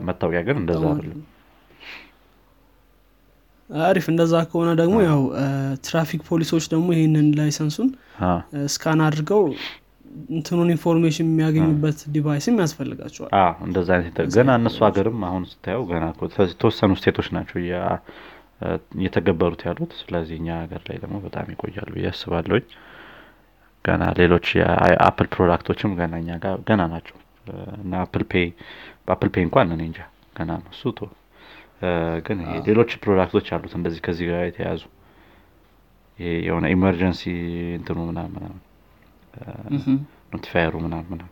መታወቂያ 0.07 0.41
ግን 0.47 0.57
እንደዛ 0.61 0.83
አይደለም። 0.91 1.21
አሪፍ 3.69 4.05
እንደዛ 4.11 4.33
ከሆነ 4.49 4.69
ደግሞ 4.81 4.97
ያው 5.05 5.21
ትራፊክ 5.87 6.21
ፖሊሶች 6.27 6.65
ደግሞ 6.73 6.87
ይህንን 6.95 7.27
license 7.39 7.71
ኡን 7.71 7.89
scan 8.73 8.99
አድርገው 9.05 9.43
እንትኑን 10.31 10.69
information 10.73 11.27
የሚያገኙበት 11.29 11.99
device 12.15 12.47
ም 12.47 12.57
ያስፈልጋቸዋል። 12.63 13.31
እንደዛ 13.65 13.89
አይነት 13.97 14.17
ገና 14.35 14.49
እነሱ 14.59 14.77
ሀገርም 14.87 15.21
አሁን 15.29 15.43
ስታየው 15.51 15.83
ገና 15.91 16.05
የተወሰኑ 16.45 16.91
state 16.99 17.16
ኦች 17.16 17.29
ናቸው 17.37 17.57
እየተገበሩት 18.97 19.61
ያሉት። 19.67 19.93
ስለዚህ 20.01 20.35
እኛ 20.39 20.49
ሀገር 20.61 20.81
ላይ 20.89 20.97
ደግሞ 21.03 21.15
በጣም 21.25 21.47
ይቆያሉ 21.53 21.89
ብዬ 21.95 22.07
አስባለሁኝ። 22.11 22.65
ገና 23.85 24.03
ሌሎች 24.19 24.47
የ 24.59 24.79
Apple 24.79 25.27
product 25.33 25.65
ኦችም 25.65 25.91
ገና 25.99 26.13
እኛ 26.21 26.37
ጋር 26.45 26.57
ገና 26.69 26.81
ናቸው። 26.93 27.17
እና 27.81 27.93
Apple 28.03 28.23
Pay 28.31 28.47
በ 29.07 29.14
Apple 29.14 29.29
Pay 29.33 29.43
እንኳን 29.47 29.73
እኔ 29.75 29.81
እንጃ 29.89 29.99
ገና 30.37 30.51
ነው 30.61 30.71
እሱ 30.73 30.91
ቶ 30.97 31.09
ግን 32.25 32.37
ሌሎች 32.67 32.91
product 33.03 33.31
ኦች 33.31 33.47
አሉት 33.55 33.73
እንደዚህ 33.79 33.99
ከዚህ 34.05 34.25
ጋር 34.31 34.41
የተያዙ። 34.47 34.81
የሆነ 36.39 36.65
emergency 36.73 37.21
እንትኑ 37.77 37.97
ምናምን 38.09 38.43
notifier 40.33 40.65
ኡ 40.65 40.73
ምናምን 40.85 41.07
ምናምን። 41.13 41.31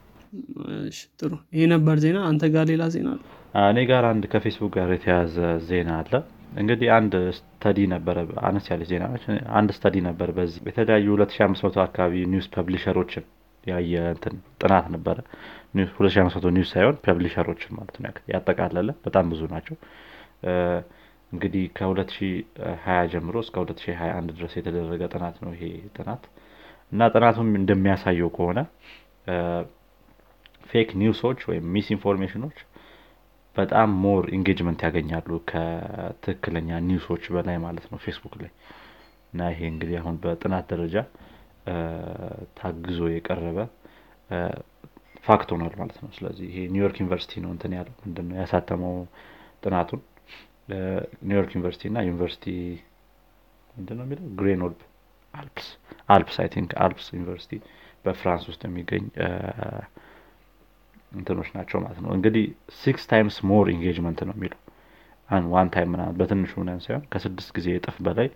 ጥሩ። 1.20 1.32
ይሄ 1.54 1.64
ነበር 1.74 1.96
ዜና 2.04 2.20
አንተ 2.30 2.44
ጋር 2.54 2.66
ሌላ 2.72 2.84
ዜና 2.94 3.08
አለ? 3.14 3.22
እኔ 3.64 3.80
ጋር 3.90 4.04
አንድ 4.12 4.24
ከፌስቡክ 4.32 4.72
ጋር 4.78 4.90
የተያዘ 4.96 5.36
ዜና 5.68 5.90
አለ። 6.00 6.14
እንግዲህ 6.62 6.88
አንድ 6.96 7.14
study 7.38 7.80
ነበረ 7.94 8.18
አነስ 8.48 8.66
ያለች 8.72 8.90
ዜና 8.92 9.06
አንድ 9.60 9.70
study 9.78 9.96
ነበር 10.08 10.30
በዚህ 10.38 10.60
የተለያዩ 10.70 11.08
2500 11.18 11.82
አካባቢ 11.86 12.24
news 12.34 12.48
publisher 12.56 12.98
ኦችን 12.98 13.26
ያየ 13.64 13.94
እንትን 14.14 14.34
ጥናት 14.62 14.88
ነበረ። 14.96 15.18
2500 15.76 16.52
news 16.56 16.72
ሳይሆን 16.74 16.98
publisher 17.06 17.45
ኦችን 17.45 17.72
ማለት 17.78 17.96
ነው 17.98 18.12
ያጠቃለለ። 18.34 18.90
በጣም 19.06 19.26
ብዙ 19.34 19.42
ናቸው። 19.54 19.76
እንግዲህ 21.32 21.64
ከ2020 21.78 22.98
ጀምሮ 23.14 23.36
እስከ 23.46 23.56
2021 23.64 24.34
ድረስ 24.34 24.54
የተደረገ 24.60 25.04
ጥናት 25.14 25.38
ነው 25.44 25.52
ይሄ 25.56 25.64
ጥናት 25.96 26.24
እና 26.94 27.04
ጥናቱም 27.14 27.50
እንደሚያሳየው 27.60 28.30
ከሆነ 28.36 28.60
fake 30.72 30.90
news 31.02 31.21
ኦች 31.21 31.40
ወይም 31.50 31.66
misinformation 31.74 31.88
ኦች 31.96 32.58
በጣም 33.56 33.90
more 34.04 34.24
engagement 34.38 34.80
ያገኛሉ 34.86 35.30
ከትክክለኛ 35.50 36.80
news 36.88 37.06
ኦች 37.06 37.24
በላይ 37.36 37.58
ማለት 37.66 37.86
ነው 37.92 37.98
ፌስቡክ 38.06 38.36
ላይ። 38.42 38.52
እና 39.34 39.42
ይሄ 39.52 39.62
እንግዲህ 39.72 39.96
አሁን 40.02 40.16
በጥናት 40.24 40.66
ደረጃ 40.74 40.96
ታግዞ 42.58 43.00
የቀረበ 43.14 43.60
fact 45.26 45.50
ሆኗል 45.54 45.76
ማለት 45.82 45.98
ነው። 46.04 46.10
ስለዚህ 46.16 46.46
ይሄ 46.50 46.58
ኒውዮርክ 46.74 46.98
ዩኒቨርሲቲ 47.02 47.42
ነው 47.44 47.52
እንትን 47.56 47.74
ያለው 47.78 47.96
ምንድነው 48.04 48.36
ያሳተመው 48.42 48.96
ጥናቱን? 49.64 50.02
ኒውዮርክ 51.28 51.52
ዩኒቨርሲቲ 51.56 51.84
እና 51.92 52.00
ዩኒቨርሲቲ 52.08 52.46
ምንድነው 53.76 54.04
የሚለው? 54.06 54.26
Grenoble 54.40 54.82
Alpes 55.34 55.68
Alpes 56.10 56.38
I 56.42 56.48
think 56.54 56.72
Alpes 56.84 57.08
ዩኒቨርሲቲ 57.14 57.54
በ 58.06 58.16
France 58.16 58.46
ውስጥ 58.50 58.62
የሚገኝ 58.68 59.06
እንትኖች 61.12 61.50
ናቸው 61.56 61.78
ማለት 61.84 62.00
ነው። 62.04 62.12
እንግዲህ 62.16 62.46
six 62.80 63.04
times 63.10 63.36
more 63.50 63.68
engagement 63.74 64.20
ነው 64.30 64.36
የሚለው። 64.38 64.60
one 65.54 65.68
time 65.74 65.90
ምናምን 65.94 66.16
በትንሹ 66.20 66.52
ምናምን 66.62 66.82
ሳይሆን 66.86 67.04
ከስድስት 67.12 67.50
ጊዜ 67.58 67.68
እጥፍ 67.78 67.98
በላይ 68.08 68.28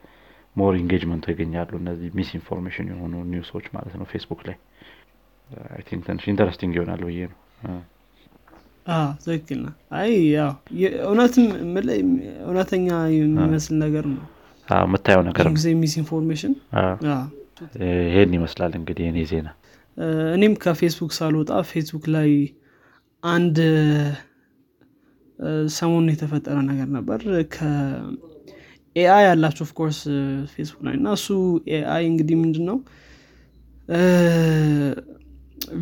more 0.56 0.74
engagement 0.80 1.18
ኡ 1.18 1.26
ያገኛሉ 1.32 1.72
እነዚህ 1.82 2.10
misinformation 2.18 2.88
የሆኑ 2.92 3.14
news 3.32 3.49
ኦች 3.49 3.66
ማለት 3.76 3.94
ነው 4.00 4.06
ፌስቡክ 4.12 4.42
ላይ። 4.48 4.58
think 5.88 6.02
ትንሽ 6.08 6.24
interesting 6.32 6.74
ይሆናል 6.78 7.02
ብዬ 7.08 7.20
ነው። 7.32 7.38
ትክክል 9.24 9.60
ና 9.64 9.70
አይ 10.00 10.12
ያው 10.34 10.52
እውነትም 11.06 11.48
እውነተኛ 12.46 12.88
የሚመስል 13.16 13.76
ነገር 13.84 14.06
ነው። 14.14 14.26
የምታየው 14.68 15.22
ነገር 15.28 15.46
ጊዜ 15.58 15.68
misinformation 15.82 16.54
ይሄን 18.06 18.32
ይመስላል 18.38 18.74
እንግዲህ 18.80 19.06
እኔ 19.12 19.20
ዜና። 19.32 19.48
እኔም 20.34 20.54
ከፌስቡክ 20.64 21.12
ሳልወጣ 21.18 21.52
ፌስቡክ 21.70 22.06
ላይ 22.16 22.32
አንድ 23.24 23.58
ሰሞኑን 25.78 26.12
የተፈጠረ 26.14 26.58
ነገር 26.70 26.88
ነበር። 26.98 27.20
ከ 27.56 28.40
AI 28.40 29.24
ያላቸው 29.28 29.64
of 29.68 29.76
course 29.76 30.00
Facebook 30.54 30.82
ላይ 30.88 30.96
እና 31.00 31.08
እሱ 31.18 31.28
AI 31.74 32.06
እንግዲህ 32.12 32.38
ምንድን 32.44 32.66
ነው 32.70 32.78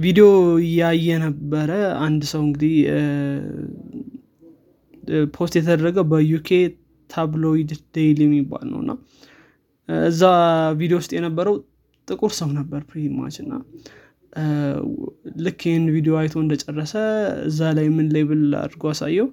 ቪዲዮ 0.01 0.25
እያየ 0.65 1.17
ነበረ 1.25 1.72
አንድ 2.05 2.22
ሰው 2.32 2.41
እንግዲህ 2.48 2.75
post 5.36 5.56
የተደረገ 5.60 5.98
በ 6.12 6.31
UK 6.31 6.50
tabloid 7.10 7.72
Daily 7.96 8.20
የሚባል 8.27 8.65
ነው 8.72 8.79
እና 8.84 8.91
እዛ 10.08 10.22
ቪዲዮ 10.80 10.98
ውስጥ 11.01 11.12
የነበረው 11.18 11.56
ጥቁር 12.08 12.32
ሰው 12.39 12.50
ነበር 12.58 12.82
pretty 12.89 13.17
much 13.17 13.36
እና 13.44 13.54
ልክ 15.46 15.62
ይህን 15.68 15.86
ቪዲዮ 15.96 16.13
አይቶ 16.22 16.36
እንደጨረሰ 16.44 16.94
እዛ 17.50 17.70
ላይ 17.77 17.88
ምን 17.98 18.08
label 18.15 18.42
አድርጎ 18.62 18.84
አሳየው? 18.92 19.27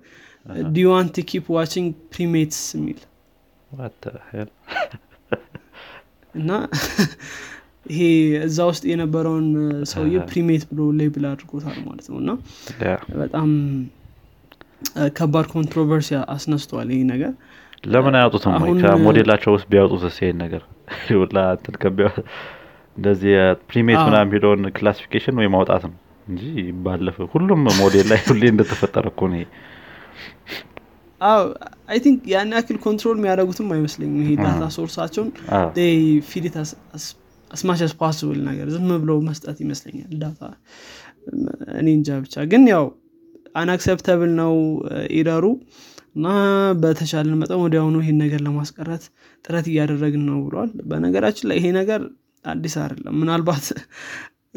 do 0.76 0.83
you 0.83 0.94
want 0.94 1.09
to 1.09 1.16
keep 1.30 1.46
watching 1.56 1.90
primates 2.14 2.60
የሚል 2.76 3.00
እና 6.34 6.50
ይሄ 7.90 8.00
እዛ 8.46 8.58
ውስጥ 8.70 8.82
የነበረውን 8.90 9.46
ሰውዬ 9.92 10.16
primate 10.30 10.62
ብሎ 10.70 10.80
label 11.00 11.24
አድርጎታል 11.30 11.78
ማለት 11.86 12.06
ነው 12.10 12.18
እና 12.22 12.30
በጣም 13.20 13.48
ከባድ 15.18 15.46
controversy 15.54 16.10
አስነስቷል 16.34 16.90
ይህ 16.94 17.02
ነገር 17.12 17.32
ለምን 17.84 18.14
አያውጡትም 18.18 18.52
ከሞዴላቸው 18.82 19.52
ውስጥ 19.54 19.66
ቢያወጡት 19.70 20.04
ይሄን 20.16 20.38
ነገር? 20.44 20.62
ላ 21.34 21.44
እንትን 21.54 21.74
ከቢያ 21.82 22.08
እንደዚህ 22.96 23.32
primate 23.70 24.00
ምና 24.06 24.16
የሚለውን 24.22 24.62
classification 24.76 25.38
ወይ 25.40 25.48
ማውጣት 25.54 25.82
ነው 25.86 25.96
እንጂ 26.26 26.42
ባለፈ 26.84 27.16
ሁሉም 27.32 27.62
ሞዴል 27.78 28.06
ላይ 28.12 28.20
ሁሌ 28.26 28.42
እንደተፈጠረ 28.52 29.06
እኮ 29.12 29.22
ነው 29.32 29.40
I 31.88 31.98
think 32.04 32.20
ያን 32.32 32.54
ያክል 32.56 32.76
control 32.84 33.16
የሚያደረጉትም 33.18 33.68
አይመስለኝም 33.74 34.16
ይሄ 34.22 34.30
data 34.40 34.64
source 34.76 34.96
ኣቸውን። 34.96 35.28
feed 36.30 36.46
it 36.46 36.54
as 37.50 37.60
much 37.60 37.80
as 37.86 37.94
possible 38.00 38.38
ነገር 38.48 38.66
ዝም 38.74 38.88
ብለው 39.02 39.18
መስጠት 39.28 39.58
ይመስለኛል 39.64 40.12
data። 40.22 40.40
እኔ 41.80 41.86
እንጃ 41.96 42.18
ብቻ። 42.24 42.44
ግን 42.52 42.62
ያው 42.72 42.84
unacceptable 43.60 44.30
ነው 44.40 44.54
error 45.18 45.37
ኡ 45.37 45.44
እና 46.14 46.26
በተቻለን 46.80 47.36
መጠን 47.42 47.60
ወዲያውኑ 47.62 47.96
ይሄን 48.02 48.18
ነገር 48.22 48.40
ለማስቀረት 48.46 49.04
ጥረት 49.44 49.66
እያደረግን 49.72 50.24
ነው 50.28 50.38
ብሏል። 50.46 50.72
በነገራችን 50.90 51.48
ላይ 51.50 51.58
ይሄ 51.60 51.66
ነገር 51.80 52.02
አዲስ 52.44 52.74
አይደለም። 52.82 53.14
ምናልባት 53.22 53.66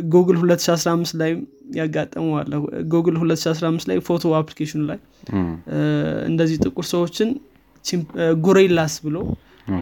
ጉግል 0.07 0.37
2015 0.39 1.19
ላይ 1.21 1.31
ያጋጠመዋለ 1.77 2.51
ጉግል 2.93 3.15
2015 3.21 3.89
ላይ 3.91 3.97
ፎቶ 4.07 4.33
application 4.39 4.75
ኡ 4.75 4.81
ላይ 4.89 4.99
እንደዚህ 6.29 6.57
ጥቁር 6.65 6.87
ሰዎችን 6.93 7.29
gorillas 8.45 8.95
ብሎ 9.05 9.17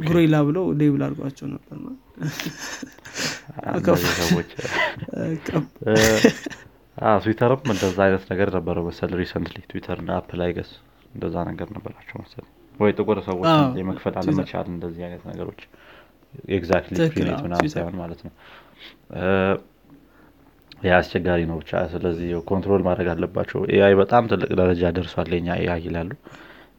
gorilla 0.05 0.35
ብለው 0.47 0.65
label 0.81 1.01
አድርጓቸው 1.07 1.47
ነበር 1.53 1.77
ትዊተርም 7.17 7.61
እንደዛ 7.73 7.97
አይነት 8.05 8.23
ነገር 8.31 8.49
ነበረው 8.57 8.83
መሰል 8.87 9.11
recently 9.21 9.57
Twitter 9.71 9.99
app 10.17 10.29
ላይ 10.41 10.51
guess 10.57 10.71
እንደዛ 11.13 11.35
ነገር 11.49 11.67
ነበራቸው 11.75 12.17
መሰል 12.21 12.45
ወይ 12.75 12.91
ጥቁር 12.97 13.17
ሰዎች 13.27 13.49
የመክፈል 13.79 14.15
አለመቻል 14.21 14.67
እንደዚህ 14.73 15.01
አይነት 15.07 15.23
ነገሮች 15.31 15.61
exactly 16.55 16.95
ምናምን 17.45 17.69
ሳይሆን 17.73 17.95
ማለት 18.01 18.21
ነው። 18.25 18.33
yeah 20.81 20.93
አስቸጋሪ 20.97 21.41
ነው 21.49 21.57
ብቻ። 21.61 21.81
ስለዚህ 21.91 22.29
control 22.49 22.81
ማድረግ 22.87 23.07
አለባቸው። 23.13 23.59
AI 23.73 23.93
በጣም 23.99 24.23
ትልቅ 24.31 24.49
ደረጃ 24.61 24.91
ደርሷል 24.97 25.29
የኛ 25.35 25.49
AI 25.61 25.81
ይላሉ። 25.87 26.11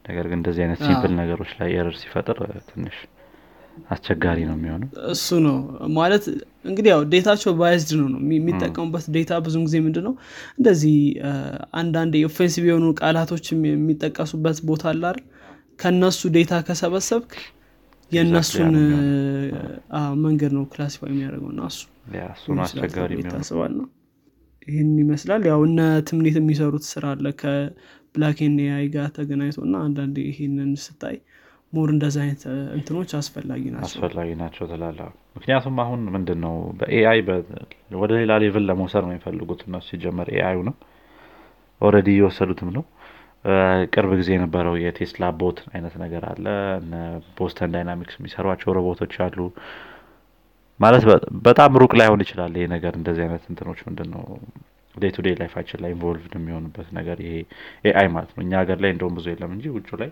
ነገር 0.09 0.25
ግን 0.29 0.37
እንደዚህ 0.37 0.63
አይነት 0.65 0.79
simple 0.85 1.13
ነገሮች 1.21 1.51
ላይ 1.59 1.69
error 1.77 1.95
ሲፈጥር 2.01 2.39
ትንሽ 2.69 2.97
አስቸጋሪ 3.89 4.39
ነው 4.47 4.55
የሚሆነው? 4.57 4.87
እሱ 5.13 5.27
ነው። 5.45 5.57
ማለት 5.97 6.25
እንግዲህ 6.65 6.89
ያው 6.93 7.01
data 7.11 7.26
ኣቸው 7.26 7.53
biased 7.59 7.91
ነው 7.99 8.07
ነው 8.13 8.19
የሚጠቀሙበት 8.33 9.05
data 9.15 9.31
ብዙ 9.45 9.55
ጊዜ 9.65 9.75
ምንድ 9.85 9.97
ነው 10.07 10.13
እንደዚህ 10.59 10.95
አንዳንድ 11.79 12.15
offensive 12.29 12.65
የሆኑ 12.69 12.87
ቃላቶች 13.01 13.45
የሚጠቀሱበት 13.53 14.59
ቦታ 14.69 14.85
አላር 14.93 15.17
ከነሱ 15.79 16.21
data 16.35 16.53
ከሰበሰብክ 16.67 17.31
የእነሱን 18.11 18.73
መንገድ 20.23 20.51
ነው 20.57 20.63
classify 20.71 21.09
የሚያደርገው 21.11 21.51
እና 21.53 21.61
እሱ 21.69 21.81
ታስባል 23.33 23.71
ነው 23.79 23.87
ይህን 24.67 24.91
ይመስላል። 25.01 25.41
ያው 25.49 25.59
እነ 25.67 25.79
ትምኔት 26.07 26.37
የሚሰሩት 26.39 26.85
ስራ 26.91 27.05
አለ 27.13 27.25
ከ 27.41 27.66
Black 27.66 28.30
in 28.30 28.55
AI 28.63 28.85
ጋር 28.93 29.07
ተገናኝቶ 29.17 29.59
እና 29.67 29.75
አንዳንድ 29.87 30.15
ይሄንን 30.23 30.71
ስታይ 30.83 31.17
more 31.73 31.89
እንደዚ 31.93 32.15
አይነት 32.23 32.41
እንትኖች 32.75 33.11
አስፈላጊ 33.17 33.63
ናቸው። 33.71 33.87
አስፈላጊ 33.89 34.29
ናቸው 34.41 34.65
ትላለ 34.71 34.99
ምክንያቱም 35.35 35.77
አሁን 35.83 36.01
ምንድን 36.15 36.39
ነው 36.45 36.53
በ 36.79 36.99
AI 36.99 37.19
ወደ 38.01 38.11
ሌላ 38.19 38.33
level 38.43 38.65
ለመውሰድ 38.69 39.03
ነው 39.05 39.13
የሚፈልጉት 39.13 39.61
እነሱ 39.67 39.87
ሲጀመር 39.91 40.29
AI 40.35 40.47
ኡ 40.47 40.59
ነው። 40.69 40.75
already 41.81 42.09
እየወሰዱትም 42.13 42.69
ነው። 42.75 42.83
ቅርብ 43.93 44.11
ጊዜ 44.19 44.29
የነበረው 44.35 44.75
የ 44.83 44.95
Tesla 44.95 45.25
Bot 45.39 45.57
አይነት 45.73 45.95
ነገር 46.03 46.23
አለ። 46.29 46.45
Boston 47.37 47.73
Dynamics 47.75 48.15
የሚሰሯቸው 48.19 48.71
ሮቦቶች 48.77 49.15
አሉ። 49.25 49.39
ማለት 50.79 51.03
በጣም 51.45 51.77
ሩቅ 51.81 51.91
ላይሆን 51.99 52.21
ይችላል 52.25 52.53
ይሄ 52.57 52.65
ነገር። 52.73 52.93
እንደዚህ 52.99 53.23
አይነት 53.25 53.43
እንትኖች 53.51 53.81
ምንድን 53.87 54.09
ነው 54.15 54.23
day 54.95 55.11
to 55.15 55.23
day 55.25 55.35
life 55.39 55.53
ኣችን 55.53 55.79
ላይ 55.83 55.91
involved 55.95 56.33
የሚሆንበት 56.37 56.87
ነገር 56.97 57.17
ይሄ 57.25 57.35
AI 57.85 58.07
ማለት 58.15 58.31
ነው። 58.35 58.41
እኛ 58.45 58.53
ሀገር 58.61 58.77
ላይ 58.83 58.91
እንደውም 58.95 59.15
ብዙ 59.17 59.25
የለም 59.31 59.53
እንጂ 59.55 59.65
ውጩ 59.75 59.89
ላይ 60.01 60.09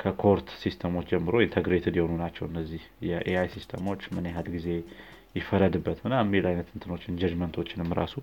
ከ 0.00 0.14
court 0.14 0.48
system 0.62 0.88
ኦች 0.88 1.06
ጀምሮ 1.12 1.34
integrated 1.44 1.94
የሆኑ 1.98 2.12
ናቸው 2.22 2.44
እነዚህ 2.50 2.80
የ 3.08 3.48
AI 3.54 3.61
system 3.61 3.84
ኦች። 3.84 4.02
ምን 4.14 4.24
ያህል 4.30 4.48
ጊዜ 4.54 4.68
ይፈረድበት 5.36 5.98
ምና 6.04 6.14
የሚል 6.22 6.44
አይነት 6.50 6.68
እንትኖችን 6.74 7.18
judgment 7.22 7.56
ኦችንም 7.56 7.90
ራሱ 8.00 8.14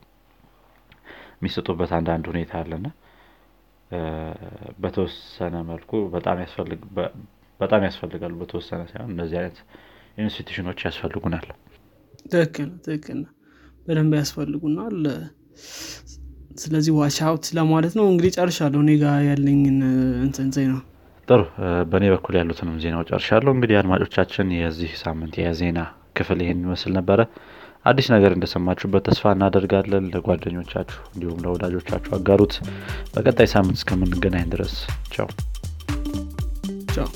የሚሰጡበት 1.36 1.92
አንዳንድ 1.98 2.26
ሁኔታ 2.32 2.52
አለና 2.62 2.88
በተወሰነ 4.84 5.56
መልኩ 5.72 5.92
በጣም 7.60 7.82
ያስፈልጋሉ። 7.86 8.34
በተወሰነ 8.42 8.82
ሳይሆን 8.92 9.12
እነዚህ 9.16 9.38
አይነት 9.42 9.58
institution 10.18 10.63
ኦች 10.63 10.80
ያስፈልጉናል። 10.88 11.48
በደንብ 13.86 14.14
ያስፈልጉናል። 14.20 14.98
ስለዚህ 16.58 16.94
watch 16.98 17.18
out 17.28 17.46
ለማለት 17.58 17.94
ነው። 18.00 18.06
እንግዲህ 18.12 18.32
ጨርሻለሁ። 18.38 18.80
እኔ 18.84 18.92
ጋ 19.02 19.14
ያለኝን 19.28 19.78
እንትን 20.26 20.48
ዜና 20.56 20.74
ጥሩ 21.32 21.42
በእኔ 21.92 22.06
በኩል 22.14 22.34
ያሉትንም 22.38 22.80
ዜናው 22.84 23.04
ጨርሻለሁ። 23.10 23.52
እንግዲህ 23.56 23.76
አድማጮቻችን 23.80 24.48
የዚህ 24.58 24.92
ሳምንት 25.02 25.36
የዜና 25.42 25.80
ክፍል 26.18 26.40
ይሄን 26.44 26.64
ይመስል 26.66 26.92
ነበረ። 26.98 27.20
አዲስ 27.86 28.08
ነገር 28.14 28.32
እንደሰማችሁበት 28.36 29.06
ተስፋ 29.08 29.34
እናደርጋለን። 29.36 30.10
ለጓደኞቻችሁ 30.14 31.00
እንዲሁም 31.14 31.42
ለወዳጆቻችሁ 31.46 32.14
አጋሩት። 32.20 32.56
በቀጣይ 33.16 33.50
ሳምንት 33.56 33.80
እስከምንገናኝ 33.82 34.48
ድረስ 34.54 34.76
ቻው። 35.16 35.30
ቻው 36.96 37.10